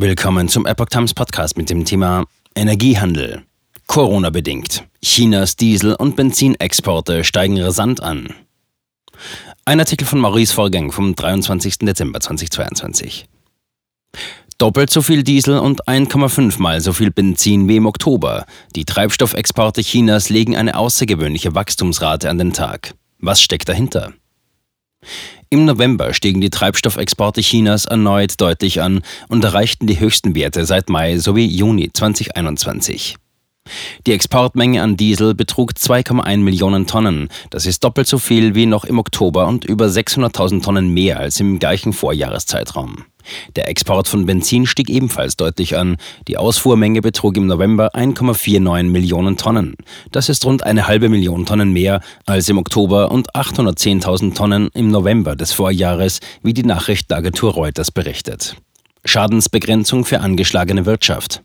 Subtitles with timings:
[0.00, 3.42] Willkommen zum Epoch Times Podcast mit dem Thema Energiehandel.
[3.88, 4.84] Corona bedingt.
[5.02, 8.32] Chinas Diesel- und Benzinexporte steigen rasant an.
[9.64, 11.78] Ein Artikel von Maurice Vorgang vom 23.
[11.78, 13.26] Dezember 2022.
[14.58, 18.46] Doppelt so viel Diesel und 1,5 mal so viel Benzin wie im Oktober.
[18.76, 22.94] Die Treibstoffexporte Chinas legen eine außergewöhnliche Wachstumsrate an den Tag.
[23.18, 24.12] Was steckt dahinter?
[25.50, 30.90] Im November stiegen die Treibstoffexporte Chinas erneut deutlich an und erreichten die höchsten Werte seit
[30.90, 33.16] Mai sowie Juni 2021.
[34.06, 37.28] Die Exportmenge an Diesel betrug 2,1 Millionen Tonnen.
[37.50, 41.40] Das ist doppelt so viel wie noch im Oktober und über 600.000 Tonnen mehr als
[41.40, 43.04] im gleichen Vorjahreszeitraum.
[43.56, 45.96] Der Export von Benzin stieg ebenfalls deutlich an.
[46.26, 49.74] Die Ausfuhrmenge betrug im November 1,49 Millionen Tonnen.
[50.12, 54.90] Das ist rund eine halbe Million Tonnen mehr als im Oktober und 810.000 Tonnen im
[54.90, 58.56] November des Vorjahres, wie die Nachrichtenagentur Reuters berichtet.
[59.04, 61.42] Schadensbegrenzung für angeschlagene Wirtschaft.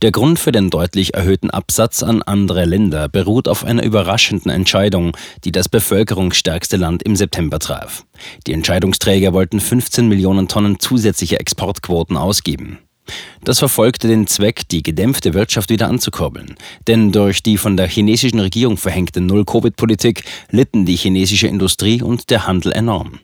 [0.00, 5.16] Der Grund für den deutlich erhöhten Absatz an andere Länder beruht auf einer überraschenden Entscheidung,
[5.44, 8.04] die das bevölkerungsstärkste Land im September traf.
[8.46, 12.78] Die Entscheidungsträger wollten 15 Millionen Tonnen zusätzliche Exportquoten ausgeben.
[13.42, 16.54] Das verfolgte den Zweck, die gedämpfte Wirtschaft wieder anzukurbeln.
[16.86, 22.46] Denn durch die von der chinesischen Regierung verhängte Null-Covid-Politik litten die chinesische Industrie und der
[22.46, 23.20] Handel enorm.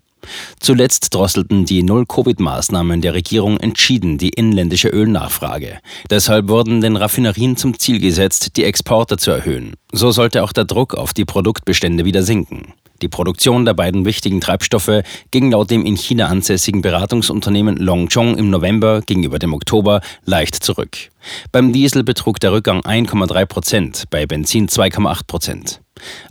[0.60, 5.78] Zuletzt drosselten die Null-Covid-Maßnahmen der Regierung entschieden die inländische Ölnachfrage.
[6.10, 9.74] Deshalb wurden den Raffinerien zum Ziel gesetzt, die Exporte zu erhöhen.
[9.92, 12.74] So sollte auch der Druck auf die Produktbestände wieder sinken.
[13.02, 18.50] Die Produktion der beiden wichtigen Treibstoffe ging laut dem in China ansässigen Beratungsunternehmen Longchong im
[18.50, 20.96] November gegenüber dem Oktober leicht zurück.
[21.52, 25.83] Beim Diesel betrug der Rückgang 1,3 Prozent, bei Benzin 2,8 Prozent.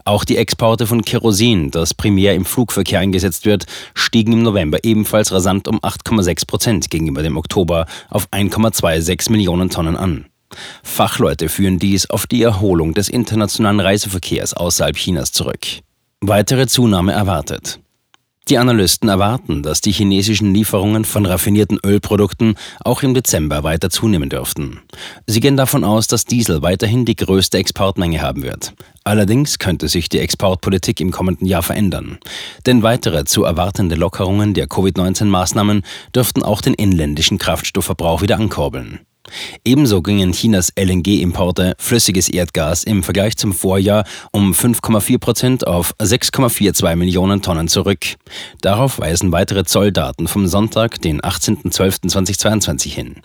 [0.05, 5.31] Auch die Exporte von Kerosin, das primär im Flugverkehr eingesetzt wird, stiegen im November ebenfalls
[5.31, 10.25] rasant um 8,6 Prozent gegenüber dem Oktober auf 1,26 Millionen Tonnen an.
[10.83, 15.65] Fachleute führen dies auf die Erholung des internationalen Reiseverkehrs außerhalb Chinas zurück.
[16.21, 17.79] Weitere Zunahme erwartet.
[18.49, 24.27] Die Analysten erwarten, dass die chinesischen Lieferungen von raffinierten Ölprodukten auch im Dezember weiter zunehmen
[24.27, 24.81] dürften.
[25.25, 28.73] Sie gehen davon aus, dass Diesel weiterhin die größte Exportmenge haben wird.
[29.05, 32.17] Allerdings könnte sich die Exportpolitik im kommenden Jahr verändern.
[32.65, 35.83] Denn weitere zu erwartende Lockerungen der Covid-19-Maßnahmen
[36.13, 38.99] dürften auch den inländischen Kraftstoffverbrauch wieder ankurbeln.
[39.65, 46.95] Ebenso gingen Chinas LNG-Importe flüssiges Erdgas im Vergleich zum Vorjahr um 5,4 Prozent auf 6,42
[46.95, 48.05] Millionen Tonnen zurück.
[48.61, 53.15] Darauf weisen weitere Zolldaten vom Sonntag, den 18.12.2022 hin.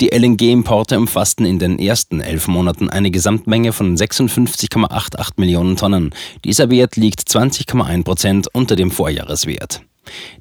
[0.00, 6.10] Die LNG-Importe umfassten in den ersten elf Monaten eine Gesamtmenge von 56,88 Millionen Tonnen.
[6.44, 9.82] Dieser Wert liegt 20,1 Prozent unter dem Vorjahreswert.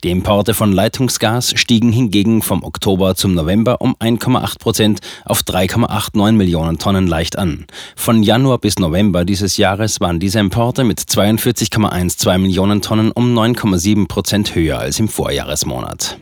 [0.04, 6.32] Die Importe von Leitungsgas stiegen hingegen vom Oktober zum November um 1,8 Prozent auf 3,89
[6.34, 7.66] Millionen Tonnen leicht an.
[7.96, 14.08] Von Januar bis November dieses Jahres waren diese Importe mit 42,12 Millionen Tonnen um 9,7
[14.08, 16.20] Prozent höher als im Vorjahresmonat.